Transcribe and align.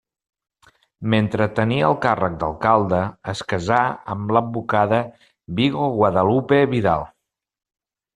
Mentre 1.13 1.45
tenia 1.57 1.89
el 1.89 1.97
càrrec 2.05 2.39
d'alcalde 2.43 3.01
es 3.33 3.43
casà 3.53 3.81
amb 4.15 4.33
l'advocada 4.37 5.03
Vigo 5.61 5.91
Guadalupe 5.99 6.63
Vidal. 6.73 7.05